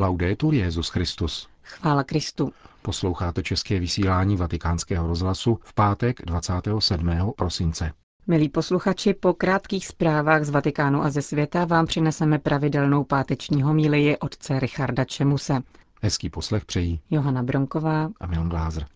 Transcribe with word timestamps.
Laudetur 0.00 0.54
Jezus 0.54 0.88
Christus. 0.88 1.48
Chvála 1.62 2.04
Kristu. 2.04 2.52
Posloucháte 2.82 3.42
české 3.42 3.80
vysílání 3.80 4.36
Vatikánského 4.36 5.06
rozhlasu 5.06 5.58
v 5.62 5.74
pátek 5.74 6.20
27. 6.24 7.32
prosince. 7.36 7.92
Milí 8.26 8.48
posluchači, 8.48 9.14
po 9.14 9.34
krátkých 9.34 9.86
zprávách 9.86 10.44
z 10.44 10.50
Vatikánu 10.50 11.02
a 11.02 11.10
ze 11.10 11.22
světa 11.22 11.64
vám 11.64 11.86
přineseme 11.86 12.38
pravidelnou 12.38 13.04
páteční 13.04 13.62
homílii 13.62 14.16
otce 14.16 14.60
Richarda 14.60 15.04
Čemuse. 15.04 15.62
Hezký 16.02 16.30
poslech 16.30 16.64
přejí 16.64 17.00
Johana 17.10 17.42
Bronková 17.42 18.10
a 18.20 18.26
Milan 18.26 18.48
Glázer. 18.48 18.86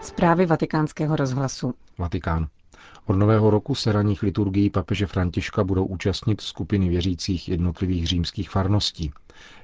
Zprávy 0.00 0.46
vatikánského 0.46 1.16
rozhlasu. 1.16 1.74
Vatikán. 1.98 2.46
Od 3.06 3.16
nového 3.16 3.50
roku 3.50 3.74
se 3.74 3.92
raných 3.92 4.22
liturgií 4.22 4.70
papeže 4.70 5.06
Františka 5.06 5.64
budou 5.64 5.84
účastnit 5.84 6.40
skupiny 6.40 6.88
věřících 6.88 7.48
jednotlivých 7.48 8.06
římských 8.06 8.50
farností. 8.50 9.12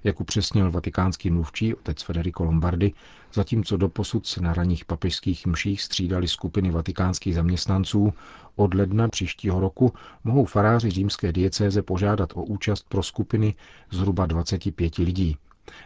Jak 0.05 0.21
upřesnil 0.21 0.71
vatikánský 0.71 1.31
mluvčí 1.31 1.75
otec 1.75 2.03
Federico 2.03 2.45
Lombardi, 2.45 2.93
zatímco 3.33 3.77
doposud 3.77 4.27
se 4.27 4.41
na 4.41 4.55
raných 4.55 4.85
papežských 4.85 5.47
mších 5.47 5.83
střídali 5.83 6.29
skupiny 6.29 6.71
vatikánských 6.71 7.35
zaměstnanců, 7.35 8.13
od 8.57 8.75
ledna 8.75 9.09
příštího 9.09 9.61
roku 9.61 9.93
mohou 10.25 10.45
faráři 10.45 10.91
římské 10.91 11.33
diecéze 11.33 11.83
požádat 11.83 12.33
o 12.35 12.43
účast 12.43 12.87
pro 12.89 13.03
skupiny 13.03 13.55
zhruba 13.91 14.27
25 14.27 14.99
lidí. 14.99 15.37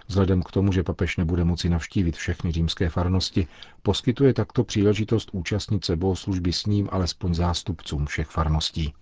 Vzhledem 0.07 0.43
k 0.43 0.51
tomu, 0.51 0.73
že 0.73 0.83
papež 0.83 1.16
nebude 1.16 1.45
moci 1.45 1.69
navštívit 1.69 2.16
všechny 2.16 2.52
římské 2.52 2.88
farnosti, 2.88 3.47
poskytuje 3.83 4.34
takto 4.34 4.65
příležitost 4.65 5.29
účastnit 5.33 5.84
se 5.84 5.97
bohoslužby 5.97 6.52
s 6.52 6.66
ním 6.66 6.88
alespoň 6.93 7.34
zástupcům 7.34 8.07
všech 8.07 8.29
farností, 8.29 8.95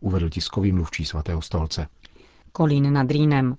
uvedl 0.00 0.28
tiskový 0.28 0.72
mluvčí 0.72 1.04
svatého 1.04 1.42
stolce. 1.42 1.86
Kolín 2.52 2.92
nad 2.92 3.10
Rýnem. 3.10 3.56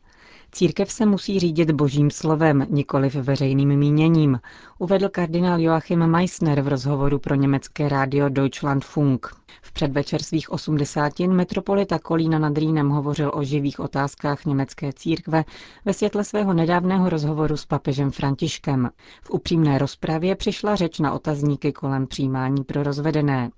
Církev 0.55 0.91
se 0.91 1.05
musí 1.05 1.39
řídit 1.39 1.71
božím 1.71 2.11
slovem, 2.11 2.67
nikoli 2.69 3.09
veřejným 3.09 3.75
míněním, 3.75 4.39
uvedl 4.79 5.09
kardinál 5.09 5.59
Joachim 5.59 6.07
Meissner 6.07 6.61
v 6.61 6.67
rozhovoru 6.67 7.19
pro 7.19 7.35
německé 7.35 7.89
rádio 7.89 8.29
Deutschlandfunk. 8.29 9.27
V 9.61 9.71
předvečer 9.71 10.23
svých 10.23 10.51
osmdesátin 10.51 11.33
metropolita 11.33 11.99
Kolína 11.99 12.39
nad 12.39 12.57
Rýnem 12.57 12.89
hovořil 12.89 13.31
o 13.33 13.43
živých 13.43 13.79
otázkách 13.79 14.45
německé 14.45 14.93
církve 14.93 15.43
ve 15.85 15.93
světle 15.93 16.23
svého 16.23 16.53
nedávného 16.53 17.09
rozhovoru 17.09 17.57
s 17.57 17.65
papežem 17.65 18.11
Františkem. 18.11 18.89
V 19.23 19.31
upřímné 19.31 19.77
rozpravě 19.77 20.35
přišla 20.35 20.75
řeč 20.75 20.99
na 20.99 21.13
otazníky 21.13 21.73
kolem 21.73 22.07
přijímání 22.07 22.63
pro 22.63 22.83
rozvedené. 22.83 23.49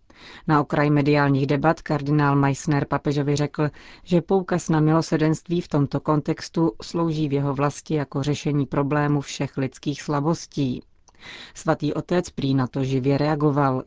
Na 0.47 0.61
okraj 0.61 0.89
mediálních 0.89 1.47
debat 1.47 1.81
kardinál 1.81 2.35
Meissner 2.35 2.85
papežovi 2.85 3.35
řekl, 3.35 3.69
že 4.03 4.21
poukaz 4.21 4.69
na 4.69 4.79
milosedenství 4.79 5.61
v 5.61 5.67
tomto 5.67 5.99
kontextu 5.99 6.71
slouží 6.81 7.29
v 7.29 7.33
jeho 7.33 7.53
vlasti 7.53 7.93
jako 7.93 8.23
řešení 8.23 8.65
problému 8.65 9.21
všech 9.21 9.57
lidských 9.57 10.01
slabostí. 10.01 10.83
Svatý 11.53 11.93
otec 11.93 12.29
prý 12.29 12.55
na 12.55 12.67
to 12.67 12.83
živě 12.83 13.17
reagoval. 13.17 13.83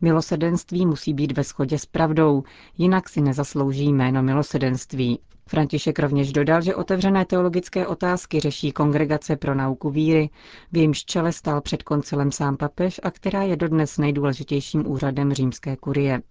Milosedenství 0.00 0.86
musí 0.86 1.14
být 1.14 1.32
ve 1.36 1.42
shodě 1.42 1.78
s 1.78 1.86
pravdou, 1.86 2.42
jinak 2.78 3.08
si 3.08 3.20
nezaslouží 3.20 3.92
jméno 3.92 4.22
milosedenství. 4.22 5.18
František 5.48 5.98
rovněž 5.98 6.32
dodal, 6.32 6.62
že 6.62 6.74
otevřené 6.74 7.24
teologické 7.24 7.86
otázky 7.86 8.40
řeší 8.40 8.72
Kongregace 8.72 9.36
pro 9.36 9.54
nauku 9.54 9.90
víry, 9.90 10.30
v 10.72 10.76
jejímž 10.76 11.04
čele 11.04 11.32
stál 11.32 11.60
před 11.60 11.82
koncilem 11.82 12.32
sám 12.32 12.56
papež 12.56 13.00
a 13.02 13.10
která 13.10 13.42
je 13.42 13.56
dodnes 13.56 13.98
nejdůležitějším 13.98 14.86
úřadem 14.90 15.32
římské 15.32 15.76
kurie. 15.76 16.22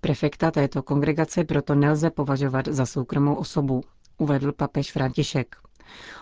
Prefekta 0.00 0.50
této 0.50 0.82
kongregace 0.82 1.44
proto 1.44 1.74
nelze 1.74 2.10
považovat 2.10 2.68
za 2.68 2.86
soukromou 2.86 3.34
osobu, 3.34 3.80
uvedl 4.18 4.52
papež 4.52 4.92
František. 4.92 5.56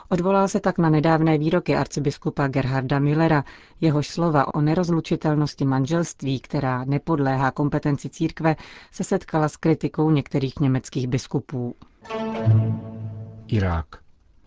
Odvolal 0.09 0.49
se 0.49 0.61
tak 0.61 0.79
na 0.79 0.91
nedávné 0.91 1.39
výroky 1.39 1.77
arcibiskupa 1.77 2.49
Gerharda 2.49 2.99
Millera, 2.99 3.45
jehož 3.81 4.09
slova 4.09 4.55
o 4.55 4.61
nerozlučitelnosti 4.61 5.65
manželství, 5.65 6.41
která 6.41 6.85
nepodléhá 6.85 7.51
kompetenci 7.51 8.09
církve, 8.09 8.57
se 8.93 9.05
setkala 9.05 9.49
s 9.49 9.57
kritikou 9.57 10.11
některých 10.11 10.61
německých 10.61 11.09
biskupů. 11.09 11.75
Irák. 13.47 13.87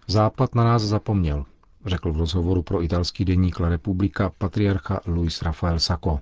Západ 0.07 0.55
na 0.55 0.63
nás 0.63 0.81
zapomněl, 0.81 1.45
řekl 1.85 2.13
v 2.13 2.17
rozhovoru 2.17 2.61
pro 2.61 2.83
italský 2.83 3.25
deník 3.25 3.59
La 3.59 3.69
Repubblica 3.69 4.31
patriarcha 4.37 4.99
Luis 5.05 5.41
Rafael 5.41 5.79
Sacco. 5.79 6.19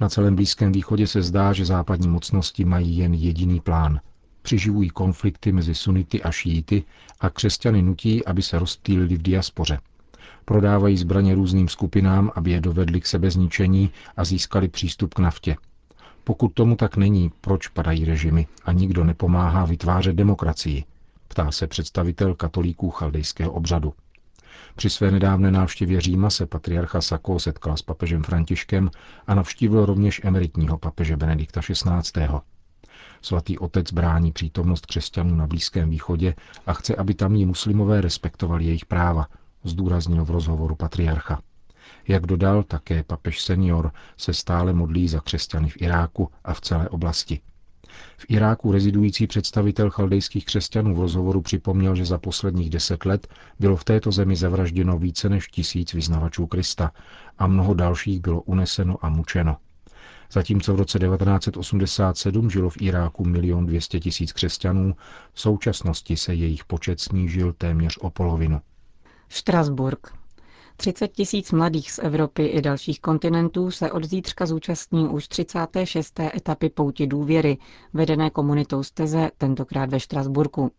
Na 0.00 0.08
celém 0.08 0.34
Blízkém 0.34 0.72
východě 0.72 1.06
se 1.06 1.22
zdá, 1.22 1.52
že 1.52 1.64
západní 1.64 2.08
mocnosti 2.08 2.64
mají 2.64 2.98
jen 2.98 3.14
jediný 3.14 3.60
plán. 3.60 4.00
Přiživují 4.42 4.90
konflikty 4.90 5.52
mezi 5.52 5.74
sunity 5.74 6.22
a 6.22 6.30
šíity 6.30 6.84
a 7.20 7.30
křesťany 7.30 7.82
nutí, 7.82 8.24
aby 8.24 8.42
se 8.42 8.58
rozptýlili 8.58 9.16
v 9.16 9.22
diaspoře. 9.22 9.78
Prodávají 10.44 10.96
zbraně 10.96 11.34
různým 11.34 11.68
skupinám, 11.68 12.30
aby 12.34 12.50
je 12.50 12.60
dovedli 12.60 13.00
k 13.00 13.06
sebezničení 13.06 13.90
a 14.16 14.24
získali 14.24 14.68
přístup 14.68 15.14
k 15.14 15.18
naftě. 15.18 15.56
Pokud 16.28 16.48
tomu 16.54 16.76
tak 16.76 16.96
není, 16.96 17.30
proč 17.40 17.68
padají 17.68 18.04
režimy 18.04 18.46
a 18.64 18.72
nikdo 18.72 19.04
nepomáhá 19.04 19.64
vytvářet 19.64 20.16
demokracii? 20.16 20.84
Ptá 21.28 21.52
se 21.52 21.66
představitel 21.66 22.34
katolíků 22.34 22.90
chaldejského 22.90 23.52
obřadu. 23.52 23.94
Při 24.76 24.90
své 24.90 25.10
nedávné 25.10 25.50
návštěvě 25.50 26.00
Říma 26.00 26.30
se 26.30 26.46
patriarcha 26.46 27.00
Sako 27.00 27.38
setkal 27.38 27.76
s 27.76 27.82
papežem 27.82 28.22
Františkem 28.22 28.90
a 29.26 29.34
navštívil 29.34 29.86
rovněž 29.86 30.20
emeritního 30.24 30.78
papeže 30.78 31.16
Benedikta 31.16 31.60
XVI. 31.60 32.26
Svatý 33.22 33.58
otec 33.58 33.92
brání 33.92 34.32
přítomnost 34.32 34.86
křesťanů 34.86 35.34
na 35.34 35.46
Blízkém 35.46 35.90
východě 35.90 36.34
a 36.66 36.72
chce, 36.72 36.96
aby 36.96 37.14
tamní 37.14 37.46
muslimové 37.46 38.00
respektovali 38.00 38.64
jejich 38.64 38.86
práva, 38.86 39.26
zdůraznil 39.64 40.24
v 40.24 40.30
rozhovoru 40.30 40.74
patriarcha. 40.74 41.40
Jak 42.08 42.26
dodal, 42.26 42.62
také 42.62 43.02
papež 43.02 43.40
senior 43.40 43.92
se 44.16 44.34
stále 44.34 44.72
modlí 44.72 45.08
za 45.08 45.20
křesťany 45.20 45.68
v 45.68 45.82
Iráku 45.82 46.30
a 46.44 46.54
v 46.54 46.60
celé 46.60 46.88
oblasti. 46.88 47.40
V 48.16 48.24
Iráku 48.28 48.72
rezidující 48.72 49.26
představitel 49.26 49.90
chaldejských 49.90 50.44
křesťanů 50.44 50.94
v 50.94 51.00
rozhovoru 51.00 51.40
připomněl, 51.42 51.94
že 51.94 52.04
za 52.04 52.18
posledních 52.18 52.70
deset 52.70 53.04
let 53.04 53.28
bylo 53.60 53.76
v 53.76 53.84
této 53.84 54.12
zemi 54.12 54.36
zavražděno 54.36 54.98
více 54.98 55.28
než 55.28 55.48
tisíc 55.48 55.92
vyznavačů 55.92 56.46
Krista 56.46 56.92
a 57.38 57.46
mnoho 57.46 57.74
dalších 57.74 58.20
bylo 58.20 58.42
uneseno 58.42 58.96
a 59.04 59.08
mučeno. 59.08 59.56
Zatímco 60.32 60.74
v 60.74 60.76
roce 60.76 60.98
1987 60.98 62.50
žilo 62.50 62.70
v 62.70 62.82
Iráku 62.82 63.24
milion 63.24 63.66
200 63.66 64.00
tisíc 64.00 64.32
křesťanů, 64.32 64.94
v 65.32 65.40
současnosti 65.40 66.16
se 66.16 66.34
jejich 66.34 66.64
počet 66.64 67.00
snížil 67.00 67.52
téměř 67.52 67.98
o 68.00 68.10
polovinu. 68.10 68.60
Štrasburg. 69.28 70.17
30 70.80 71.08
tisíc 71.12 71.52
mladých 71.52 71.92
z 71.92 71.98
Evropy 71.98 72.46
i 72.46 72.62
dalších 72.62 73.00
kontinentů 73.00 73.70
se 73.70 73.92
od 73.92 74.04
zítřka 74.04 74.46
zúčastní 74.46 75.08
už 75.08 75.28
36. 75.28 76.20
etapy 76.20 76.68
pouti 76.70 77.06
důvěry, 77.06 77.58
vedené 77.92 78.30
komunitou 78.30 78.82
Steze, 78.82 79.30
tentokrát 79.38 79.90
ve 79.90 80.00
Štrasburku. 80.00 80.70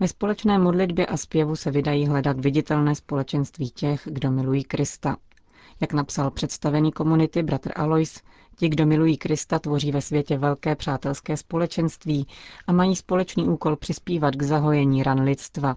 Ve 0.00 0.08
společné 0.08 0.58
modlitbě 0.58 1.06
a 1.06 1.16
zpěvu 1.16 1.56
se 1.56 1.70
vydají 1.70 2.06
hledat 2.06 2.40
viditelné 2.40 2.94
společenství 2.94 3.70
těch, 3.70 4.02
kdo 4.04 4.30
milují 4.30 4.64
Krista. 4.64 5.16
Jak 5.80 5.92
napsal 5.92 6.30
představený 6.30 6.92
komunity 6.92 7.42
bratr 7.42 7.72
Alois, 7.76 8.20
ti, 8.56 8.68
kdo 8.68 8.86
milují 8.86 9.16
Krista, 9.16 9.58
tvoří 9.58 9.92
ve 9.92 10.00
světě 10.00 10.38
velké 10.38 10.76
přátelské 10.76 11.36
společenství 11.36 12.26
a 12.66 12.72
mají 12.72 12.96
společný 12.96 13.48
úkol 13.48 13.76
přispívat 13.76 14.36
k 14.36 14.42
zahojení 14.42 15.02
ran 15.02 15.20
lidstva, 15.20 15.76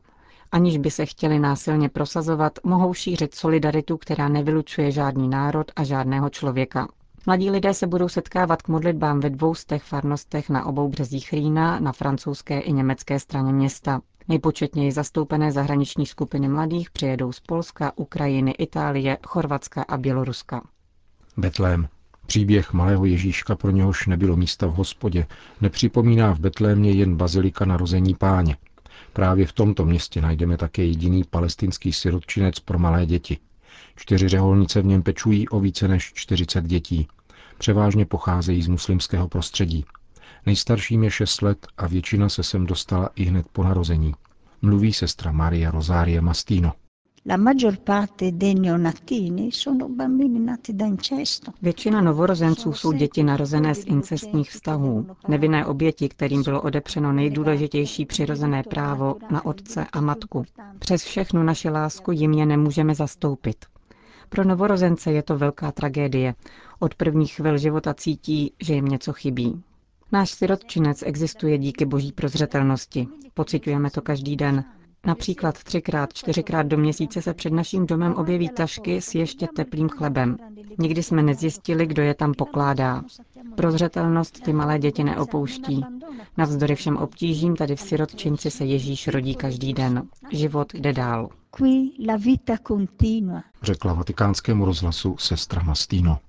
aniž 0.52 0.78
by 0.78 0.92
se 0.92 1.06
chtěli 1.06 1.40
násilně 1.40 1.90
prosazovat, 1.90 2.60
mohou 2.64 2.94
šířit 2.94 3.36
solidaritu, 3.36 3.98
která 3.98 4.30
nevylučuje 4.30 4.92
žádný 4.92 5.30
národ 5.30 5.72
a 5.76 5.84
žádného 5.84 6.30
člověka. 6.30 6.88
Mladí 7.26 7.50
lidé 7.50 7.74
se 7.74 7.88
budou 7.88 8.10
setkávat 8.10 8.62
k 8.62 8.68
modlitbám 8.68 9.20
ve 9.20 9.30
dvou 9.30 9.56
z 9.56 9.66
těch 9.66 9.84
farnostech 9.84 10.50
na 10.50 10.66
obou 10.66 10.90
březích 10.90 11.34
Rýna 11.34 11.80
na 11.80 11.92
francouzské 11.92 12.60
i 12.60 12.74
německé 12.74 13.20
straně 13.20 13.54
města. 13.54 14.02
Nejpočetněji 14.28 14.92
zastoupené 14.92 15.52
zahraniční 15.52 16.06
skupiny 16.06 16.48
mladých 16.48 16.92
přijedou 16.92 17.32
z 17.32 17.40
Polska, 17.40 17.92
Ukrajiny, 17.96 18.52
Itálie, 18.52 19.18
Chorvatska 19.28 19.86
a 19.88 19.98
Běloruska. 19.98 20.62
Betlém. 21.38 21.88
Příběh 22.26 22.74
malého 22.74 23.06
Ježíška, 23.06 23.56
pro 23.56 23.72
něhož 23.72 24.08
nebylo 24.08 24.36
místa 24.36 24.68
v 24.68 24.74
hospodě, 24.74 25.28
nepřipomíná 25.62 26.34
v 26.34 26.40
Betlémě 26.40 26.92
jen 26.92 27.16
bazilika 27.16 27.66
narození 27.66 28.16
páně. 28.16 28.58
Právě 29.16 29.46
v 29.46 29.54
tomto 29.54 29.86
městě 29.86 30.22
najdeme 30.22 30.58
také 30.58 30.86
jediný 30.86 31.24
palestinský 31.24 31.94
sirotčinec 31.94 32.60
pro 32.60 32.80
malé 32.80 33.06
děti. 33.06 33.38
Čtyři 33.96 34.28
řeholnice 34.28 34.82
v 34.82 34.86
něm 34.86 35.04
pečují 35.04 35.50
o 35.50 35.60
více 35.60 35.88
než 35.88 36.14
40 36.14 36.66
dětí. 36.66 37.08
Převážně 37.58 38.06
pocházejí 38.06 38.62
z 38.62 38.68
muslimského 38.68 39.28
prostředí. 39.28 39.86
Nejstarším 40.46 41.04
je 41.04 41.12
6 41.12 41.42
let 41.42 41.68
a 41.78 41.88
většina 41.88 42.30
se 42.30 42.44
sem 42.44 42.66
dostala 42.66 43.10
i 43.16 43.24
hned 43.24 43.48
po 43.52 43.64
narození. 43.64 44.14
Mluví 44.62 44.94
sestra 44.94 45.32
Maria 45.32 45.72
Rosária 45.72 46.22
Mastino. 46.22 46.74
La 47.28 47.38
maggior 47.38 47.78
parte 47.78 48.38
dei 48.38 48.54
neonatini 48.54 49.52
sono 49.52 49.90
bambini 49.90 50.40
nati 50.40 50.76
da 50.76 50.86
incesto. 50.86 51.52
Většina 51.62 52.02
novorozenců 52.02 52.74
jsou 52.74 52.92
děti 52.92 53.24
narozené 53.24 53.76
z 53.76 53.86
incestních 53.86 54.52
vztahů, 54.52 55.08
nevinné 55.28 55.66
oběti, 55.66 56.10
kterým 56.10 56.44
bylo 56.44 56.62
odepřeno 56.62 57.14
nejdůležitější 57.14 58.06
přirozené 58.06 58.64
právo 58.64 59.16
na 59.32 59.46
otce 59.46 59.86
a 59.94 60.02
matku. 60.02 60.44
Přes 60.80 61.04
všechnu 61.04 61.44
naši 61.44 61.70
lásku 61.70 62.12
jim 62.12 62.34
je 62.34 62.46
nemůžeme 62.46 62.96
zastoupit. 62.96 63.66
Pro 64.30 64.44
novorozence 64.44 65.12
je 65.12 65.24
to 65.24 65.38
velká 65.38 65.72
tragédie. 65.72 66.36
Od 66.80 66.96
prvních 66.96 67.34
chvil 67.34 67.58
života 67.58 67.94
cítí, 67.94 68.54
že 68.62 68.74
jim 68.74 68.86
něco 68.86 69.14
chybí. 69.14 69.64
Náš 70.12 70.32
sirotčinec 70.32 71.04
existuje 71.06 71.58
díky 71.58 71.86
boží 71.86 72.12
prozřetelnosti. 72.12 73.08
Pocitujeme 73.34 73.92
to 73.92 74.02
každý 74.02 74.36
den. 74.36 74.64
Například 75.06 75.64
třikrát, 75.64 76.14
čtyřikrát 76.14 76.64
do 76.64 76.78
měsíce 76.78 77.22
se 77.22 77.34
před 77.34 77.54
naším 77.54 77.86
domem 77.86 78.14
objeví 78.14 78.50
tašky 78.50 79.02
s 79.02 79.16
ještě 79.16 79.48
teplým 79.56 79.90
chlebem. 79.90 80.38
Nikdy 80.80 81.04
jsme 81.04 81.24
nezjistili, 81.24 81.88
kdo 81.88 82.04
je 82.04 82.14
tam 82.14 82.34
pokládá. 82.34 83.04
Prozřetelnost 83.56 84.44
ty 84.44 84.54
malé 84.54 84.80
děti 84.80 85.04
neopouští. 85.04 85.86
Navzdory 86.38 86.76
všem 86.76 86.98
obtížím 86.98 87.56
tady 87.56 87.76
v 87.76 87.82
sirotčinci 87.82 88.52
se 88.52 88.66
Ježíš 88.66 89.08
rodí 89.08 89.36
každý 89.36 89.74
den. 89.74 90.08
Život 90.32 90.74
jde 90.74 90.94
dál. 90.94 91.30
Řekla 93.62 93.94
vatikánskému 93.94 94.66
rozhlasu 94.66 95.16
sestra 95.18 95.64
Mastino. 95.64 96.20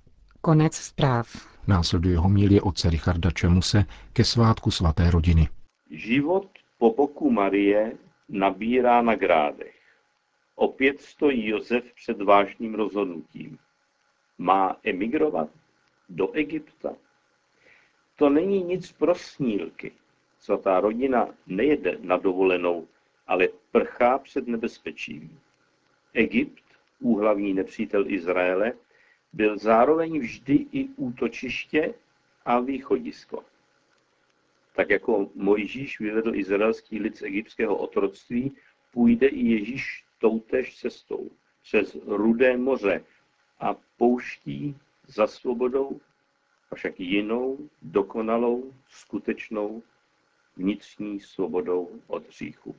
Konec 0.40 0.74
zpráv. 0.74 1.28
Následuje 1.66 2.18
homilie 2.18 2.62
otce 2.62 2.90
Richarda 2.90 3.30
Čemuse 3.30 3.84
ke 4.12 4.24
svátku 4.24 4.70
svaté 4.70 5.10
rodiny. 5.10 5.48
Život 5.90 6.46
po 6.78 6.94
boku 6.94 7.30
Marie 7.30 7.92
nabírá 8.28 9.02
na 9.02 9.14
grádech. 9.14 9.76
Opět 10.54 11.00
stojí 11.00 11.48
Josef 11.48 11.94
před 11.94 12.22
vážným 12.22 12.74
rozhodnutím. 12.74 13.58
Má 14.38 14.76
emigrovat 14.84 15.50
do 16.08 16.32
Egypta? 16.32 16.96
To 18.16 18.28
není 18.30 18.62
nic 18.62 18.92
pro 18.92 19.14
snílky. 19.14 19.92
Svatá 20.38 20.80
rodina 20.80 21.34
nejede 21.46 21.98
na 22.00 22.16
dovolenou, 22.16 22.88
ale 23.26 23.48
prchá 23.72 24.18
před 24.18 24.46
nebezpečím. 24.48 25.40
Egypt, 26.14 26.64
úhlavní 27.00 27.54
nepřítel 27.54 28.10
Izraele, 28.10 28.72
byl 29.32 29.58
zároveň 29.58 30.18
vždy 30.18 30.66
i 30.72 30.88
útočiště 30.96 31.94
a 32.44 32.60
východisko. 32.60 33.44
Tak 34.76 34.90
jako 34.90 35.30
Mojžíš 35.34 36.00
vyvedl 36.00 36.34
izraelský 36.34 36.98
lid 36.98 37.16
z 37.16 37.22
egyptského 37.22 37.76
otroctví, 37.76 38.56
půjde 38.92 39.26
i 39.26 39.46
Ježíš 39.46 40.04
toutéž 40.18 40.78
cestou 40.80 41.30
přes 41.62 41.96
rudé 42.06 42.56
moře 42.56 43.04
a 43.60 43.74
pouští 43.96 44.76
za 45.06 45.26
svobodou, 45.26 46.00
však 46.74 47.00
jinou, 47.00 47.70
dokonalou, 47.82 48.74
skutečnou 48.88 49.82
vnitřní 50.56 51.20
svobodou 51.20 52.02
od 52.06 52.26
hříchu. 52.26 52.76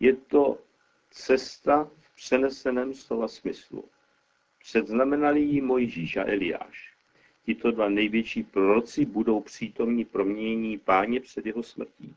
Je 0.00 0.16
to 0.16 0.58
cesta 1.10 1.90
v 2.00 2.14
přeneseném 2.14 2.94
slova 2.94 3.28
smyslu. 3.28 3.84
Předznamenali 4.58 5.40
ji 5.40 5.60
Mojžíš 5.60 6.16
a 6.16 6.24
Eliáš. 6.24 6.89
Tito 7.50 7.70
dva 7.70 7.88
největší 7.88 8.42
proroci 8.42 9.04
budou 9.04 9.40
přítomní 9.40 10.04
proměnění 10.04 10.78
páně 10.78 11.20
před 11.20 11.46
jeho 11.46 11.62
smrtí. 11.62 12.16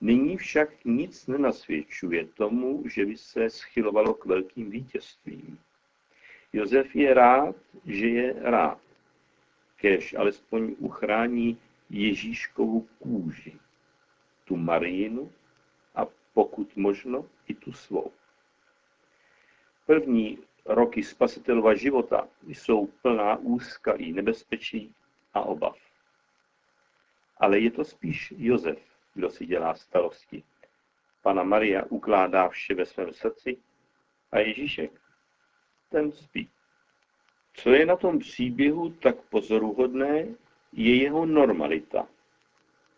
Nyní 0.00 0.36
však 0.36 0.84
nic 0.84 1.26
nenasvědčuje 1.26 2.26
tomu, 2.26 2.88
že 2.88 3.06
by 3.06 3.16
se 3.16 3.50
schylovalo 3.50 4.14
k 4.14 4.24
velkým 4.24 4.70
vítězstvím. 4.70 5.58
Josef 6.52 6.96
je 6.96 7.14
rád, 7.14 7.56
že 7.86 8.08
je 8.08 8.34
rád. 8.38 8.80
Kež 9.76 10.14
alespoň 10.14 10.74
uchrání 10.78 11.58
Ježíškovu 11.90 12.88
kůži, 12.98 13.56
tu 14.44 14.56
Marijinu 14.56 15.32
a 15.94 16.06
pokud 16.34 16.76
možno 16.76 17.26
i 17.48 17.54
tu 17.54 17.72
svou. 17.72 18.12
První 19.86 20.38
roky 20.66 21.02
spasitelova 21.02 21.74
života 21.74 22.28
jsou 22.46 22.86
plná 22.86 23.36
úzka 23.36 23.92
i 23.92 24.12
nebezpečí 24.12 24.94
a 25.34 25.40
obav. 25.40 25.78
Ale 27.36 27.58
je 27.58 27.70
to 27.70 27.84
spíš 27.84 28.34
Josef, 28.36 28.78
kdo 29.14 29.30
si 29.30 29.46
dělá 29.46 29.74
starosti. 29.74 30.42
Pana 31.22 31.42
Maria 31.42 31.84
ukládá 31.88 32.48
vše 32.48 32.74
ve 32.74 32.86
svém 32.86 33.12
srdci 33.12 33.56
a 34.32 34.38
Ježíšek, 34.38 35.00
ten 35.90 36.12
spí. 36.12 36.50
Co 37.54 37.70
je 37.70 37.86
na 37.86 37.96
tom 37.96 38.18
příběhu 38.18 38.90
tak 38.90 39.16
pozoruhodné, 39.16 40.26
je 40.72 40.96
jeho 41.02 41.26
normalita. 41.26 42.08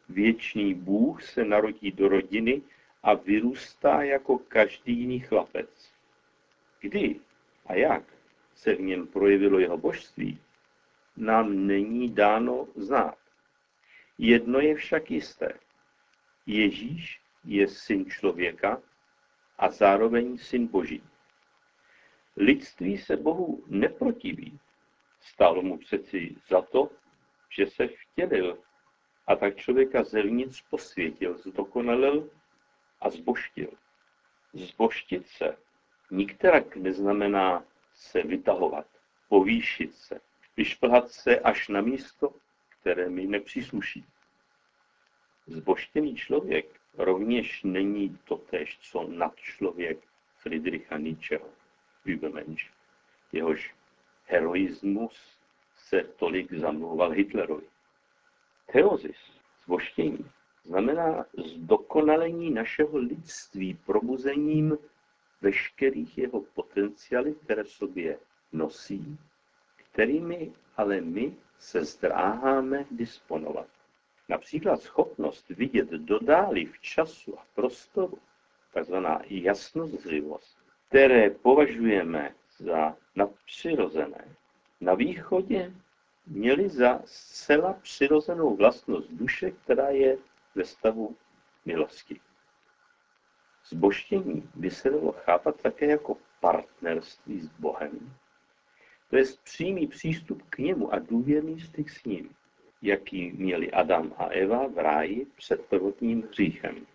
Věčný 0.09 0.75
Bůh 0.75 1.23
se 1.23 1.45
narodí 1.45 1.91
do 1.91 2.09
rodiny 2.09 2.63
a 3.03 3.15
vyrůstá 3.15 4.03
jako 4.03 4.39
každý 4.39 4.99
jiný 4.99 5.21
chlapec. 5.21 5.93
Kdy 6.81 7.21
a 7.69 7.75
jak 7.75 8.03
se 8.55 8.75
v 8.75 8.81
něm 8.81 9.07
projevilo 9.07 9.59
jeho 9.59 9.79
božství, 9.79 10.41
nám 11.17 11.67
není 11.67 12.15
dáno 12.15 12.69
znát. 12.77 13.19
Jedno 14.19 14.61
je 14.61 14.75
však 14.75 15.11
jisté. 15.11 15.53
Ježíš 16.47 17.21
je 17.45 17.69
syn 17.69 18.11
člověka 18.11 18.83
a 19.59 19.71
zároveň 19.71 20.39
syn 20.39 20.67
boží. 20.67 21.03
Lidství 22.37 22.99
se 22.99 23.17
Bohu 23.17 23.65
neprotiví. 23.67 24.61
Stálo 25.21 25.63
mu 25.63 25.79
přeci 25.79 26.37
za 26.49 26.63
to, 26.63 26.91
že 27.51 27.67
se 27.67 27.89
vtělil 27.89 28.59
a 29.27 29.37
tak 29.37 29.57
člověka 29.57 30.05
zevnitř 30.05 30.65
posvětil, 30.71 31.39
zdokonalil 31.39 32.31
a 33.01 33.11
zboštil. 33.11 33.71
Zboštit 34.53 35.27
se 35.29 35.57
nikterak 36.11 36.77
neznamená 36.77 37.65
se 37.95 38.23
vytahovat, 38.23 38.87
povýšit 39.29 39.95
se, 39.95 40.21
vyšplhat 40.57 41.11
se 41.11 41.39
až 41.39 41.69
na 41.69 41.81
místo, 41.81 42.35
které 42.81 43.09
mi 43.09 43.27
nepřísluší. 43.27 44.05
Zboštěný 45.47 46.17
člověk 46.17 46.81
rovněž 46.99 47.63
není 47.63 48.19
totéž, 48.25 48.79
co 48.83 49.09
nadčlověk 49.09 49.99
Friedricha 50.37 50.99
Nietzscheho, 50.99 51.49
Übermensch. 52.07 52.65
Jehož 53.33 53.75
heroismus 54.27 55.39
se 55.77 56.03
tolik 56.03 56.53
zamlouval 56.53 57.11
Hitlerovi. 57.11 57.67
Theosis, 58.73 59.17
zboštění, 59.65 60.31
znamená 60.65 61.25
zdokonalení 61.37 62.51
našeho 62.51 62.99
lidství 62.99 63.75
probuzením 63.75 64.79
veškerých 65.41 66.19
jeho 66.19 66.41
potenciály, 66.41 67.35
které 67.35 67.65
v 67.65 67.71
sobě 67.71 68.19
nosí, 68.53 69.19
kterými 69.77 70.53
ale 70.77 71.01
my 71.01 71.37
se 71.59 71.85
zdráháme 71.85 72.85
disponovat. 72.91 73.67
Například 74.29 74.83
schopnost 74.83 75.49
vidět 75.49 75.89
dodáli 75.89 76.65
v 76.67 76.81
času 76.81 77.39
a 77.39 77.43
prostoru, 77.55 78.19
takzvaná 78.73 79.21
jasnozřivost, 79.29 80.59
které 80.89 81.31
považujeme 81.31 82.35
za 82.59 82.97
nadpřirozené, 83.17 84.25
na 84.81 84.95
východě 84.95 85.75
měli 86.27 86.69
za 86.69 87.03
zcela 87.05 87.73
přirozenou 87.73 88.57
vlastnost 88.57 89.11
duše, 89.11 89.51
která 89.51 89.89
je 89.89 90.19
ve 90.55 90.65
stavu 90.65 91.17
milosti. 91.65 92.21
Zboštění 93.71 94.51
by 94.55 94.71
se 94.71 94.91
dalo 94.91 95.13
chápat 95.13 95.63
také 95.63 95.87
jako 95.87 96.17
partnerství 96.41 97.41
s 97.41 97.49
Bohem, 97.49 98.15
to 99.11 99.17
je 99.17 99.25
přímý 99.45 99.87
přístup 99.87 100.43
k 100.51 100.59
němu 100.59 100.95
a 100.95 100.99
důvěrný 100.99 101.61
styk 101.61 101.91
s 101.91 102.05
ním, 102.05 102.35
jaký 102.83 103.33
měli 103.33 103.71
Adam 103.73 104.15
a 104.17 104.25
Eva 104.25 104.67
v 104.67 104.79
ráji 104.79 105.27
před 105.37 105.67
prvotním 105.67 106.23
hříchem. 106.23 106.87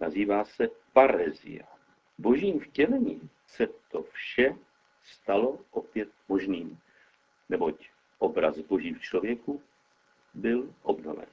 Nazývá 0.00 0.44
se 0.44 0.68
parezia. 0.92 1.66
Božím 2.18 2.60
vtělením 2.60 3.30
se 3.46 3.66
to 3.90 4.02
vše 4.02 4.56
stalo 5.02 5.58
opět 5.70 6.08
možným, 6.28 6.78
neboť 7.48 7.90
obraz 8.18 8.58
Boží 8.58 8.94
v 8.94 9.00
člověku 9.00 9.62
byl 10.34 10.74
obnoven. 10.82 11.28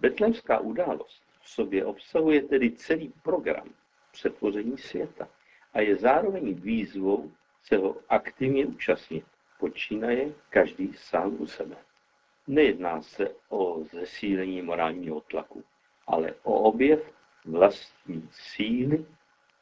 Betlemská 0.00 0.58
událost 0.58 1.23
v 1.44 1.50
sobě 1.50 1.84
obsahuje 1.84 2.42
tedy 2.42 2.70
celý 2.70 3.12
program 3.22 3.68
přetvoření 4.12 4.78
světa 4.78 5.28
a 5.72 5.80
je 5.80 5.96
zároveň 5.96 6.54
výzvou 6.54 7.32
se 7.62 7.76
ho 7.76 7.96
aktivně 8.08 8.66
účastnit. 8.66 9.24
Počínaje 9.58 10.32
každý 10.50 10.92
sám 10.94 11.36
u 11.38 11.46
sebe. 11.46 11.76
Nejedná 12.46 13.02
se 13.02 13.34
o 13.48 13.84
zesílení 13.84 14.62
morálního 14.62 15.20
tlaku, 15.20 15.64
ale 16.06 16.34
o 16.42 16.60
objev 16.60 17.12
vlastní 17.44 18.28
síly 18.32 19.06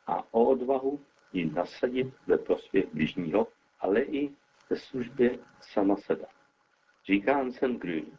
a 0.07 0.35
o 0.35 0.45
odvahu 0.45 1.01
ji 1.33 1.51
nasadit 1.51 2.07
ve 2.27 2.39
prospěch 2.39 2.95
bližního, 2.95 3.49
ale 3.81 4.01
i 4.01 4.31
ve 4.71 4.77
službě 4.77 5.39
sama 5.61 5.97
sebe. 5.97 6.27
Říká 7.07 7.39
Anselm 7.41 7.77
Grün. 7.77 8.19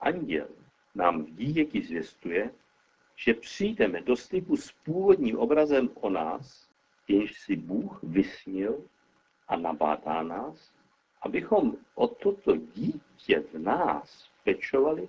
Anděl 0.00 0.48
nám 0.94 1.24
dítěti 1.24 1.82
zvěstuje, 1.82 2.50
že 3.16 3.34
přijdeme 3.34 4.00
do 4.00 4.16
styku 4.16 4.56
s 4.56 4.72
původním 4.72 5.38
obrazem 5.38 5.90
o 5.94 6.10
nás, 6.10 6.68
jenž 7.08 7.40
si 7.40 7.56
Bůh 7.56 8.02
vysnil 8.02 8.84
a 9.48 9.56
nabádá 9.56 10.22
nás, 10.22 10.72
abychom 11.22 11.76
o 11.94 12.08
toto 12.08 12.56
dítě 12.56 13.40
v 13.40 13.58
nás 13.58 14.30
pečovali 14.44 15.08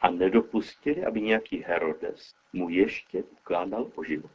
a 0.00 0.10
nedopustili, 0.10 1.04
aby 1.04 1.20
nějaký 1.20 1.64
Herodes 1.66 2.34
mu 2.52 2.68
ještě 2.68 3.22
ukládal 3.22 3.90
o 3.94 4.04
život. 4.04 4.30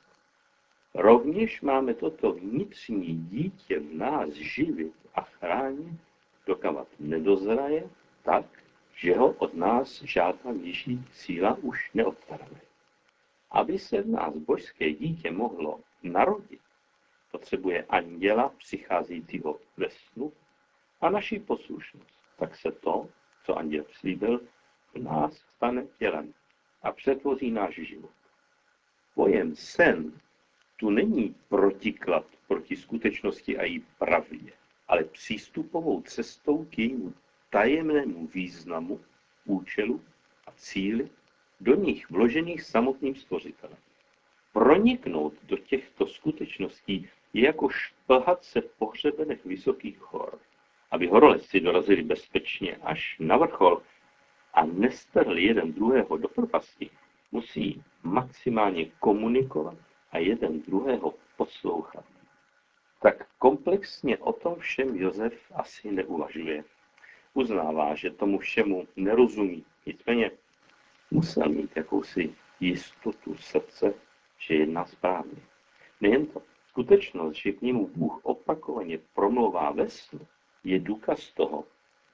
Rovněž 0.93 1.61
máme 1.61 1.93
toto 1.93 2.31
vnitřní 2.31 3.15
dítě 3.15 3.79
v 3.79 3.93
nás 3.93 4.29
živit 4.29 4.93
a 5.15 5.21
chránit, 5.21 5.99
dokávat 6.45 6.87
nedozraje, 6.99 7.89
tak, 8.23 8.45
že 8.95 9.15
ho 9.15 9.31
od 9.31 9.53
nás 9.53 10.01
žádná 10.03 10.51
nižší 10.51 11.05
síla 11.11 11.57
už 11.61 11.91
neodtarhne. 11.93 12.68
Aby 13.51 13.79
se 13.79 14.01
v 14.01 14.07
nás 14.07 14.37
božské 14.37 14.93
dítě 14.93 15.31
mohlo 15.31 15.79
narodit, 16.03 16.61
potřebuje 17.31 17.85
anděla 17.89 18.49
přicházejícího 18.49 19.59
ve 19.77 19.89
snu 19.89 20.33
a 21.01 21.09
naší 21.09 21.39
poslušnost. 21.39 22.13
Tak 22.37 22.55
se 22.55 22.71
to, 22.71 23.09
co 23.45 23.57
anděl 23.57 23.85
slíbil, 23.91 24.41
v 24.93 24.97
nás 24.97 25.37
stane 25.55 25.85
tělem 25.97 26.33
a 26.83 26.91
přetvoří 26.91 27.51
náš 27.51 27.75
život. 27.75 28.11
Pojem 29.15 29.55
sen 29.55 30.21
tu 30.77 30.89
není 30.89 31.35
protiklad 31.49 32.25
proti 32.47 32.75
skutečnosti 32.75 33.57
a 33.57 33.63
její 33.63 33.79
pravdě, 33.97 34.51
ale 34.87 35.03
přístupovou 35.03 36.01
cestou 36.01 36.65
k 36.65 36.77
jejímu 36.79 37.13
tajemnému 37.49 38.27
významu, 38.27 38.99
účelu 39.45 40.01
a 40.47 40.51
cíli, 40.51 41.09
do 41.59 41.75
nich 41.75 42.09
vložených 42.09 42.61
samotným 42.61 43.15
stvořitelem. 43.15 43.77
Proniknout 44.53 45.33
do 45.43 45.57
těchto 45.57 46.07
skutečností 46.07 47.09
je 47.33 47.45
jako 47.45 47.69
šplhat 47.69 48.43
se 48.43 48.61
v 48.61 48.71
pohřebenech 48.71 49.45
vysokých 49.45 49.99
hor. 50.01 50.39
Aby 50.91 51.07
horolezci 51.07 51.59
dorazili 51.59 52.01
bezpečně 52.01 52.75
až 52.75 53.15
na 53.19 53.37
vrchol 53.37 53.81
a 54.53 54.65
nestrhli 54.65 55.43
jeden 55.43 55.73
druhého 55.73 56.17
do 56.17 56.27
propasti, 56.27 56.89
musí 57.31 57.83
maximálně 58.03 58.85
komunikovat 58.99 59.77
a 60.11 60.17
jeden 60.17 60.61
druhého 60.61 61.13
poslouchat. 61.37 62.05
Tak 63.01 63.27
komplexně 63.37 64.17
o 64.17 64.33
tom 64.33 64.55
všem 64.55 64.95
Josef 64.95 65.33
asi 65.55 65.91
neuvažuje. 65.91 66.63
Uznává, 67.33 67.95
že 67.95 68.09
tomu 68.09 68.37
všemu 68.37 68.87
nerozumí. 68.95 69.65
Nicméně 69.85 70.31
musel 71.11 71.49
mít 71.49 71.71
jakousi 71.75 72.35
jistotu 72.59 73.35
srdce, 73.35 73.93
že 74.37 74.53
jedná 74.53 74.85
správně. 74.85 75.41
Nejen 76.01 76.25
to, 76.25 76.41
skutečnost, 76.67 77.35
že 77.35 77.51
k 77.51 77.61
němu 77.61 77.87
Bůh 77.87 78.19
opakovaně 78.23 78.99
promlouvá 79.13 79.71
ve 79.71 79.89
snu, 79.89 80.27
je 80.63 80.79
důkaz 80.79 81.31
toho, 81.33 81.65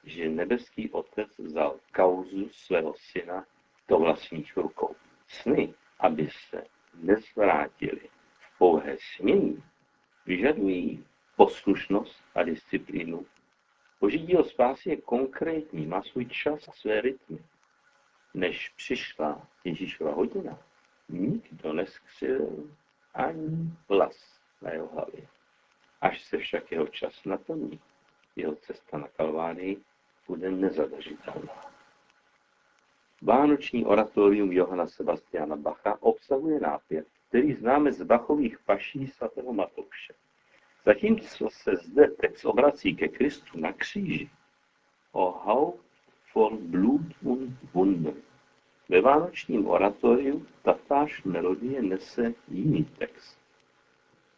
že 0.03 0.29
nebeský 0.29 0.89
otec 0.89 1.37
vzal 1.37 1.79
kauzu 1.95 2.49
svého 2.49 2.93
syna 2.97 3.45
do 3.87 3.97
vlastních 3.97 4.57
rukou. 4.57 4.95
Sny, 5.27 5.73
aby 5.99 6.29
se 6.49 6.63
nezvrátili 6.93 8.09
v 8.39 8.57
pouhé 8.57 8.97
smění, 9.15 9.63
vyžadují 10.25 11.05
poslušnost 11.35 12.23
a 12.35 12.43
disciplínu. 12.43 13.25
Boží 14.01 14.19
díl 14.19 14.43
spásy 14.43 14.89
je 14.89 14.97
konkrétní, 14.97 15.87
má 15.87 16.01
svůj 16.01 16.25
čas 16.25 16.67
a 16.67 16.71
své 16.71 17.01
rytmy. 17.01 17.39
Než 18.35 18.69
přišla 18.69 19.47
Ježíšova 19.63 20.13
hodina, 20.13 20.59
nikdo 21.09 21.73
neskřil 21.73 22.69
ani 23.13 23.71
vlas 23.89 24.39
na 24.61 24.71
jeho 24.71 24.87
hlavě. 24.87 25.27
Až 26.01 26.23
se 26.23 26.37
však 26.37 26.71
jeho 26.71 26.87
čas 26.87 27.25
naplní, 27.25 27.79
jeho 28.35 28.55
cesta 28.55 28.97
na 28.97 29.07
Kalvárii 29.07 29.81
bude 30.27 30.51
nezadržitelná. 30.51 31.71
Vánoční 33.21 33.85
oratorium 33.85 34.51
Johana 34.51 34.87
Sebastiana 34.87 35.55
Bacha 35.55 35.97
obsahuje 35.99 36.59
nápěv, 36.59 37.05
který 37.29 37.53
známe 37.53 37.91
z 37.91 38.01
Bachových 38.03 38.59
paší 38.59 39.07
svatého 39.07 39.53
Matouše. 39.53 40.13
Zatímco 40.85 41.49
se 41.49 41.75
zde 41.75 42.07
text 42.07 42.45
obrací 42.45 42.95
ke 42.95 43.07
Kristu 43.07 43.59
na 43.59 43.73
kříži, 43.73 44.29
o 45.11 45.31
Haupt 45.31 45.85
voll 46.35 46.57
Blut 46.57 47.15
und 47.23 47.57
Wunden. 47.73 48.24
Ve 48.89 49.01
vánočním 49.01 49.67
oratoriu 49.67 50.45
tatáž 50.61 51.23
melodie 51.23 51.81
nese 51.81 52.33
jiný 52.47 52.85
text. 52.97 53.37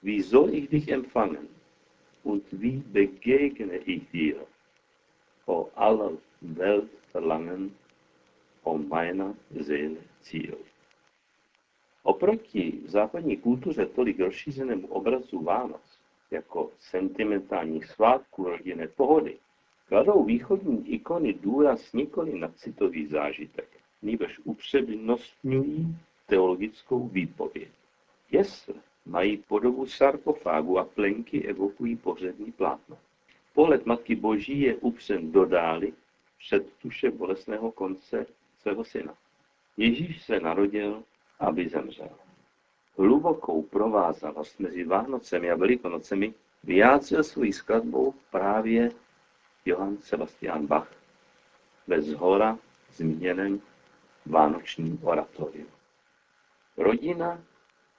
Wie 0.03 0.23
soll 0.23 0.53
ich 0.53 0.69
dich 0.69 0.87
empfangen? 0.87 1.47
Und 2.23 2.43
wie 2.51 2.77
begegne 2.77 3.77
ich 3.77 4.11
dir? 4.11 4.35
O 5.45 5.69
aller 5.75 6.11
Welt 6.41 6.91
verlangen 7.13 7.71
o 8.63 8.77
meiner 8.77 9.35
Seele 9.59 10.01
cíl. 10.21 10.57
Oproti 12.03 12.71
v 12.85 12.89
západní 12.89 13.37
kultuře 13.37 13.85
tolik 13.85 14.19
rozšířenému 14.19 14.87
obrazu 14.87 15.39
Vánoc 15.39 15.99
jako 16.31 16.71
sentimentálních 16.79 17.85
svátků 17.85 18.43
rodinné 18.43 18.87
pohody, 18.87 19.37
kladou 19.87 20.23
východní 20.23 20.93
ikony 20.93 21.33
důraz 21.33 21.93
nikoli 21.93 22.39
na 22.39 22.47
citový 22.47 23.07
zážitek, 23.07 23.69
nýbrž 24.01 24.39
upřednostňují 24.43 25.97
teologickou 26.25 27.07
výpověď. 27.07 27.69
Jesle 28.31 28.75
mají 29.05 29.37
podobu 29.37 29.85
sarkofágu 29.85 30.79
a 30.79 30.85
plenky 30.85 31.47
evokují 31.47 31.95
pohřební 31.95 32.51
plátno. 32.51 32.97
Pohled 33.53 33.85
Matky 33.85 34.15
Boží 34.15 34.61
je 34.61 34.75
upřen 34.75 35.31
do 35.31 35.45
dály 35.45 35.93
před 36.39 36.73
tuše 36.73 37.11
bolestného 37.11 37.71
konce 37.71 38.25
svého 38.61 38.83
syna. 38.83 39.13
Ježíš 39.77 40.23
se 40.23 40.39
narodil, 40.39 41.03
aby 41.39 41.69
zemřel. 41.69 42.09
Hlubokou 42.97 43.61
provázanost 43.61 44.59
mezi 44.59 44.83
Vánocemi 44.83 45.51
a 45.51 45.55
Velikonocemi 45.55 46.33
vyjádřil 46.63 47.23
svojí 47.23 47.53
skladbou 47.53 48.13
právě 48.31 48.91
Johann 49.65 49.97
Sebastian 49.97 50.67
Bach 50.67 50.91
ve 51.87 52.01
zhora 52.01 52.59
zmíněném 52.91 53.61
vánočním 54.27 54.99
oratoriu. 55.03 55.67
Rodina 56.77 57.43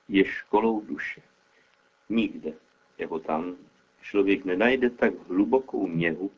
je 0.09 0.25
školou 0.25 0.81
duše. 0.81 1.23
Nikde, 2.09 2.53
jako 2.99 3.19
tam, 3.19 3.57
člověk 4.03 4.45
nenajde 4.45 4.91
tak 4.91 5.15
hlubokou 5.29 5.87
měhu, 5.87 6.31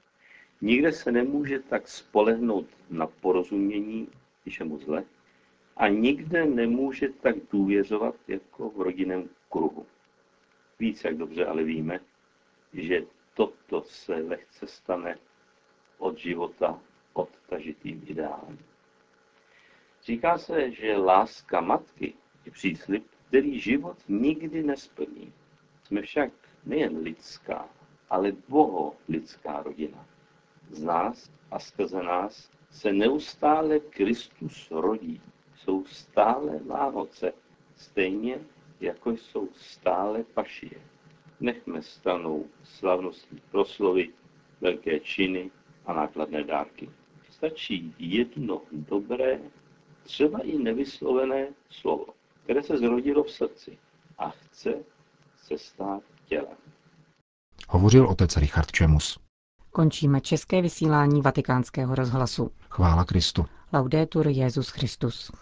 nikde 0.60 0.92
se 0.92 1.12
nemůže 1.12 1.58
tak 1.58 1.88
spolehnout 1.88 2.66
na 2.90 3.06
porozumění, 3.06 4.08
když 4.42 4.60
je 4.60 4.66
zle, 4.78 5.04
a 5.76 5.88
nikde 5.88 6.46
nemůže 6.46 7.08
tak 7.08 7.36
důvěřovat 7.52 8.14
jako 8.28 8.70
v 8.70 8.80
rodinném 8.80 9.28
kruhu. 9.48 9.86
Víc 10.78 11.04
jak 11.04 11.16
dobře 11.16 11.46
ale 11.46 11.64
víme, 11.64 12.00
že 12.72 13.02
toto 13.34 13.82
se 13.82 14.14
lehce 14.14 14.66
stane 14.66 15.18
od 15.98 16.18
života 16.18 16.80
odtažitým 17.12 18.04
ideálem. 18.06 18.58
Říká 20.10 20.38
se, 20.38 20.70
že 20.70 20.96
láska 20.96 21.60
matky 21.60 22.14
je 22.44 22.52
příslip, 22.52 23.06
který 23.28 23.60
život 23.60 23.96
nikdy 24.08 24.62
nesplní. 24.62 25.32
Jsme 25.84 26.02
však 26.02 26.32
nejen 26.64 26.98
lidská, 26.98 27.68
ale 28.10 28.32
boho 28.48 28.94
lidská 29.08 29.62
rodina. 29.62 30.06
Z 30.70 30.82
nás 30.82 31.30
a 31.50 31.58
skrze 31.58 32.02
nás 32.02 32.50
se 32.70 32.92
neustále 32.92 33.78
Kristus 33.78 34.70
rodí. 34.70 35.20
Jsou 35.56 35.84
stále 35.84 36.58
Vánoce, 36.58 37.32
stejně 37.76 38.38
jako 38.80 39.10
jsou 39.10 39.48
stále 39.54 40.24
pašie. 40.24 40.80
Nechme 41.40 41.82
stranou 41.82 42.46
slavnostní 42.64 43.42
proslovy, 43.50 44.10
velké 44.60 45.00
činy 45.00 45.50
a 45.86 45.92
nákladné 45.92 46.44
dárky. 46.44 46.90
Stačí 47.30 47.94
jedno 47.98 48.62
dobré, 48.72 49.40
třeba 50.04 50.38
i 50.38 50.58
nevyslovené 50.58 51.48
slovo, 51.70 52.06
které 52.44 52.62
se 52.62 52.78
zrodilo 52.78 53.24
v 53.24 53.30
srdci 53.30 53.78
a 54.18 54.30
chce 54.30 54.74
se 55.42 55.58
stát 55.58 56.02
tělem. 56.26 56.56
Hovořil 57.68 58.08
otec 58.08 58.36
Richard 58.36 58.72
Čemus. 58.72 59.18
Končíme 59.70 60.20
české 60.20 60.62
vysílání 60.62 61.22
vatikánského 61.22 61.94
rozhlasu. 61.94 62.50
Chvála 62.70 63.04
Kristu. 63.04 63.46
Laudetur 63.72 64.28
Jezus 64.28 64.68
Christus. 64.68 65.32